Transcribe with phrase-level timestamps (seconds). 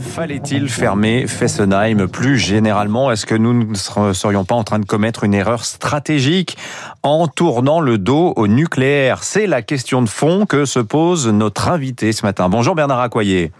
[0.00, 5.24] Fallait-il fermer Fessenheim Plus généralement, est-ce que nous ne serions pas en train de commettre
[5.24, 6.56] une erreur stratégique
[7.02, 9.22] en tournant le dos au nucléaire?
[9.22, 12.48] C'est la question de fond que se pose notre invité ce matin.
[12.48, 13.52] Bonjour Bernard Accoyer.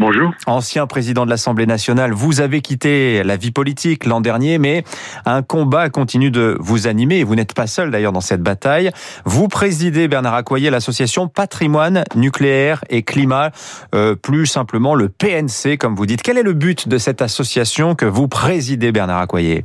[0.00, 0.32] Bonjour.
[0.46, 4.82] Ancien président de l'Assemblée nationale, vous avez quitté la vie politique l'an dernier, mais
[5.26, 8.92] un combat continue de vous animer vous n'êtes pas seul d'ailleurs dans cette bataille.
[9.26, 13.50] Vous présidez, Bernard Accoyer, l'association Patrimoine Nucléaire et Climat,
[13.94, 16.22] euh, plus simplement le PNC, comme vous dites.
[16.22, 19.64] Quel est le but de cette association que vous présidez, Bernard Accoyer?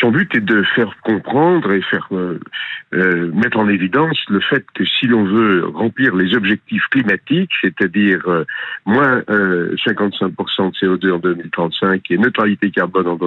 [0.00, 2.38] Son but est de faire comprendre et faire euh,
[2.94, 8.20] euh, mettre en évidence le fait que si l'on veut remplir les objectifs climatiques, c'est-à-dire
[8.26, 8.44] euh,
[8.86, 10.30] moins 55%
[10.72, 13.18] de CO2 en 2035 et neutralité carbone en,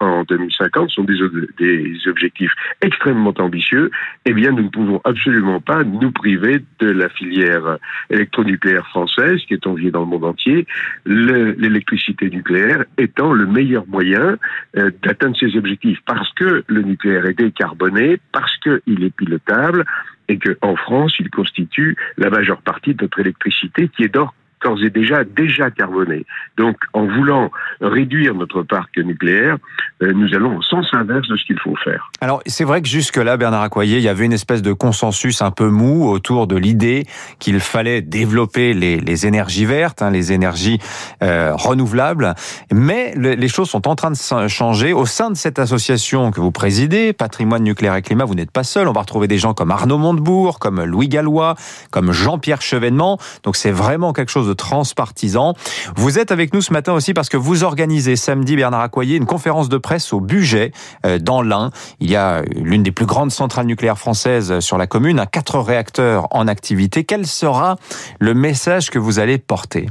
[0.00, 1.18] en 2050, sont des,
[1.58, 2.52] des objectifs
[2.82, 3.90] extrêmement ambitieux,
[4.24, 7.78] eh bien nous ne pouvons absolument pas nous priver de la filière
[8.10, 10.66] électronucléaire française qui est enviée dans le monde entier,
[11.04, 14.36] l'électricité nucléaire étant le meilleur moyen
[14.74, 19.84] d'atteindre ces objectifs parce que le nucléaire est décarboné, parce qu'il est pilotable
[20.28, 24.32] et qu'en France, il constitue la majeure partie de notre électricité qui est d'or
[24.66, 26.24] d'ores et déjà déjà carboné.
[26.56, 27.50] Donc, en voulant
[27.80, 29.58] réduire notre parc nucléaire,
[30.02, 32.10] euh, nous allons au sens inverse de ce qu'il faut faire.
[32.20, 35.50] Alors, c'est vrai que jusque-là, Bernard Accoyer, il y avait une espèce de consensus un
[35.50, 37.04] peu mou autour de l'idée
[37.38, 40.78] qu'il fallait développer les, les, énergies vertes, hein, les énergies
[41.22, 42.34] euh, renouvelables.
[42.72, 44.92] Mais les choses sont en train de changer.
[44.92, 48.64] Au sein de cette association que vous présidez, Patrimoine nucléaire et climat, vous n'êtes pas
[48.64, 48.88] seul.
[48.88, 51.54] On va retrouver des gens comme Arnaud Montebourg, comme Louis Gallois,
[51.90, 53.18] comme Jean-Pierre Chevènement.
[53.42, 55.54] Donc, c'est vraiment quelque chose de transpartisan.
[55.96, 59.26] Vous êtes avec nous ce matin aussi parce que vous organisez samedi, Bernard Accoyer, une
[59.26, 60.72] conférence de presse au budget
[61.04, 61.70] euh, dans l'Ain.
[62.00, 65.58] Il y a l'une des plus grandes centrales nucléaires françaises sur la commune, un quatre
[65.58, 67.04] réacteurs en activité.
[67.04, 67.76] Quel sera
[68.18, 69.86] le message que vous allez porter?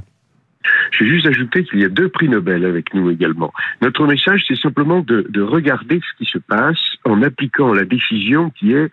[0.91, 3.53] Je vais juste ajouter qu'il y a deux prix Nobel avec nous également.
[3.81, 8.73] Notre message, c'est simplement de, regarder ce qui se passe en appliquant la décision qui
[8.73, 8.89] est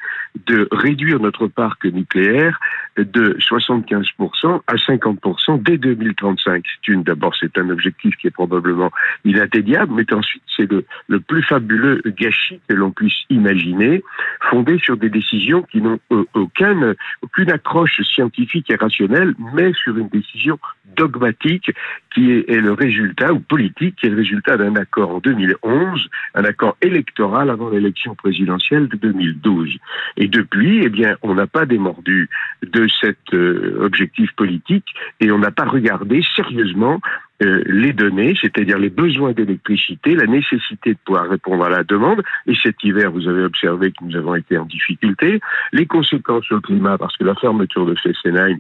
[0.47, 2.61] de réduire notre parc nucléaire
[2.97, 6.65] de 75% à 50% dès 2035.
[6.65, 8.91] C'est une, d'abord, c'est un objectif qui est probablement
[9.25, 14.03] inatteignable, mais ensuite, c'est le, le plus fabuleux gâchis que l'on puisse imaginer,
[14.51, 19.97] fondé sur des décisions qui n'ont euh, aucune, aucune accroche scientifique et rationnelle, mais sur
[19.97, 20.59] une décision
[20.97, 21.71] dogmatique
[22.15, 26.09] qui est, est, le résultat, ou politique, qui est le résultat d'un accord en 2011,
[26.35, 29.79] un accord électoral avant l'élection présidentielle de 2012.
[30.19, 32.29] Et depuis, eh bien, on n'a pas démordu
[32.63, 34.87] de cet euh, objectif politique
[35.21, 37.01] et on n'a pas regardé sérieusement
[37.43, 42.23] euh, les données, c'est-à-dire les besoins d'électricité, la nécessité de pouvoir répondre à la demande.
[42.47, 45.41] Et cet hiver, vous avez observé que nous avons été en difficulté.
[45.73, 48.59] Les conséquences sur le climat, parce que la fermeture de Fessenheim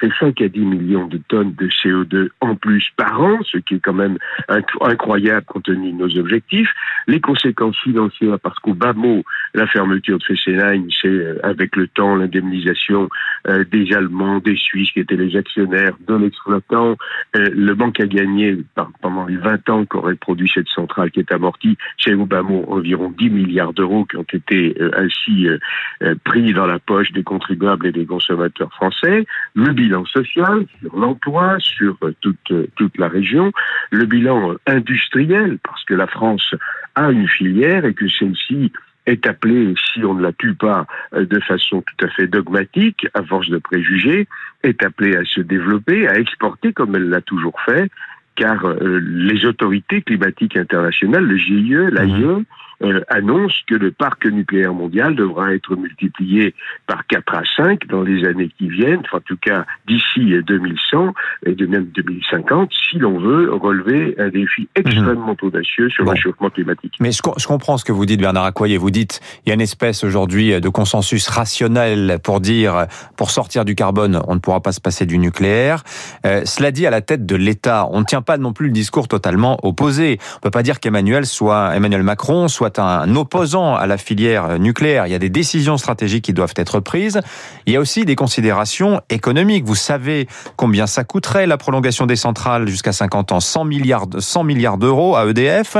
[0.00, 3.74] c'est 5 à 10 millions de tonnes de CO2 en plus par an, ce qui
[3.74, 4.18] est quand même
[4.80, 6.68] incroyable compte tenu de nos objectifs.
[7.06, 9.22] Les conséquences financières, parce qu'au bas mot,
[9.54, 13.08] la fermeture de Fessenheim, c'est euh, avec le temps l'indemnisation
[13.48, 16.96] euh, des Allemands, des Suisses qui étaient les actionnaires de l'exploitant.
[17.36, 18.58] Euh, le banque a gagné
[19.00, 22.64] pendant les 20 ans qu'aurait produit cette centrale qui est amortie, c'est au bas mot
[22.68, 25.46] environ 10 milliards d'euros qui ont été ainsi
[26.24, 29.26] pris dans la poche des contribuables et des consommateurs français.
[29.84, 33.52] Bilan social, sur l'emploi, sur euh, toute, euh, toute la région,
[33.90, 36.54] le bilan euh, industriel, parce que la France
[36.94, 38.72] a une filière et que celle-ci
[39.06, 43.22] est appelée, si on ne la tue pas de façon tout à fait dogmatique, à
[43.22, 44.26] force de préjugés,
[44.62, 47.90] est appelée à se développer, à exporter comme elle l'a toujours fait,
[48.34, 52.44] car les autorités climatiques internationales, le GIE, l'AIE, mmh.
[52.84, 56.54] Euh, annonce que le parc nucléaire mondial devra être multiplié
[56.86, 61.14] par 4 à 5 dans les années qui viennent, en tout cas d'ici 2100
[61.46, 64.68] et de même 2050, si l'on veut relever un défi mhm.
[64.76, 66.94] extrêmement audacieux sur le réchauffement climatique.
[67.00, 68.76] Mais je, comprends ce que vous dites, Bernard Accoyer.
[68.76, 73.64] Vous dites il y a une espèce aujourd'hui de consensus rationnel pour dire pour sortir
[73.64, 75.84] du carbone, on ne pourra pas se passer du nucléaire.
[76.26, 78.72] Euh, cela dit, à la tête de l'État, on ne tient pas non plus le
[78.72, 80.18] discours totalement opposé.
[80.36, 85.06] On peut pas dire qu'Emmanuel soit Emmanuel Macron soit un opposant à la filière nucléaire.
[85.06, 87.20] Il y a des décisions stratégiques qui doivent être prises.
[87.66, 89.64] Il y a aussi des considérations économiques.
[89.64, 94.44] Vous savez combien ça coûterait la prolongation des centrales jusqu'à 50 ans 100 milliards, 100
[94.44, 95.76] milliards d'euros à EDF.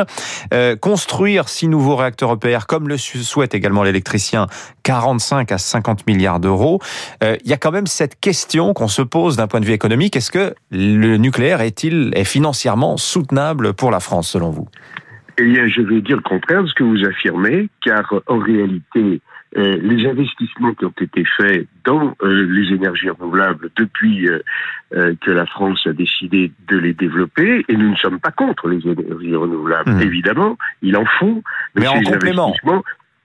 [0.52, 4.46] Euh, construire six nouveaux réacteurs EPR, comme le souhaite également l'électricien,
[4.82, 6.80] 45 à 50 milliards d'euros.
[7.22, 9.72] Euh, il y a quand même cette question qu'on se pose d'un point de vue
[9.72, 10.16] économique.
[10.16, 14.68] Est-ce que le nucléaire est-il est financièrement soutenable pour la France, selon vous?
[15.38, 19.20] Eh bien, je vais dire le contraire de ce que vous affirmez, car en réalité,
[19.56, 24.28] euh, les investissements qui ont été faits dans euh, les énergies renouvelables depuis
[24.92, 28.80] que la France a décidé de les développer, et nous ne sommes pas contre les
[28.86, 29.90] énergies renouvelables.
[29.90, 30.02] Mmh.
[30.02, 31.42] Évidemment, il en faut,
[31.74, 32.54] mais, en complément.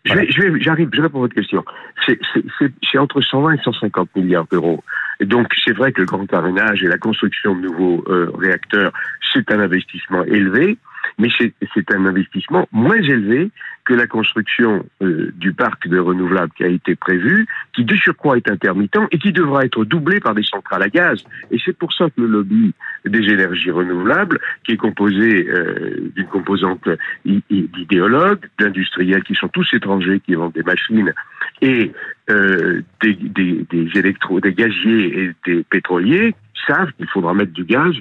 [0.05, 0.27] Je vais,
[0.59, 1.63] j'arrive, je réponds à votre question.
[2.07, 4.83] C'est entre 120 et 150 milliards d'euros.
[5.19, 8.03] Et donc, c'est vrai que le grand carénage et la construction de nouveaux
[8.39, 8.91] réacteurs,
[9.31, 10.79] c'est un investissement élevé
[11.19, 13.51] mais c'est un investissement moins élevé
[13.85, 18.37] que la construction euh, du parc de renouvelables qui a été prévu, qui de surcroît
[18.37, 21.23] est intermittent et qui devra être doublé par des centrales à gaz.
[21.51, 22.73] Et c'est pour ça que le lobby
[23.05, 26.87] des énergies renouvelables, qui est composé euh, d'une composante
[27.25, 31.13] d'idéologues, d'industriels qui sont tous étrangers, qui vendent des machines,
[31.61, 31.91] et
[32.29, 36.35] euh, des, des, électro, des gaziers et des pétroliers,
[36.67, 37.93] savent qu'il faudra mettre du gaz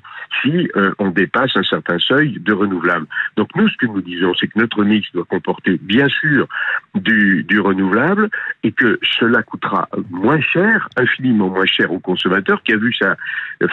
[0.42, 3.06] si euh, on dépasse un certain seuil de renouvelable.
[3.36, 6.48] Donc nous, ce que nous disons, c'est que notre mix doit comporter bien sûr
[6.94, 8.30] du, renouvelable
[8.62, 13.16] et que cela coûtera moins cher, infiniment moins cher au consommateur qui a vu sa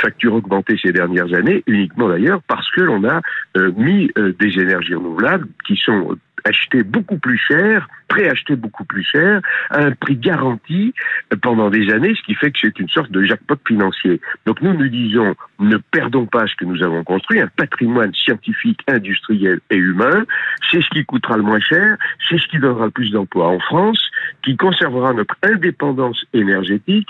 [0.02, 3.22] facture augmenter ces dernières années, uniquement d'ailleurs parce que l'on a
[3.58, 9.04] euh, mis euh, des énergies renouvelables qui sont acheter beaucoup plus cher, préacheter beaucoup plus
[9.04, 10.94] cher, à un prix garanti
[11.42, 14.22] pendant des années, ce qui fait que c'est une sorte de jackpot financier.
[14.46, 18.80] Donc nous nous disons, ne perdons pas ce que nous avons construit, un patrimoine scientifique,
[18.88, 20.26] industriel et humain,
[20.72, 21.98] c'est ce qui coûtera le moins cher,
[22.30, 24.12] c'est ce qui donnera le plus d'emplois en France,
[24.44, 27.10] qui conservera notre indépendance énergétique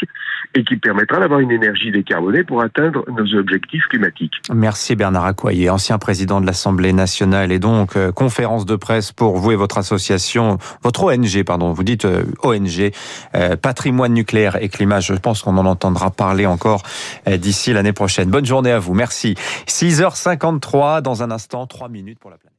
[0.53, 4.33] et qui permettra d'avoir une énergie décarbonée pour atteindre nos objectifs climatiques.
[4.53, 9.38] Merci Bernard Accoyer, ancien président de l'Assemblée nationale et donc euh, conférence de presse pour
[9.38, 12.92] vous et votre association, votre ONG, pardon, vous dites euh, ONG,
[13.36, 15.00] euh, Patrimoine nucléaire et climat.
[15.00, 16.83] Je pense qu'on en entendra parler encore
[17.27, 18.30] euh, d'ici l'année prochaine.
[18.30, 18.94] Bonne journée à vous.
[18.94, 19.36] Merci.
[19.68, 22.56] 6h53 dans un instant, 3 minutes pour la planète.